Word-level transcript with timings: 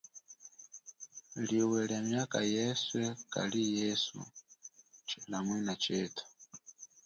Liwe 1.47 1.79
lia 1.89 2.01
miaka 2.09 2.39
yeswe 2.53 3.03
kali 3.33 3.61
yesu 3.77 4.19
tshilamwina 5.07 5.73
chetu. 5.83 6.23